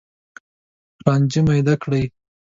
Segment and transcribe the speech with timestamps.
[1.05, 2.03] رانجه میده کړي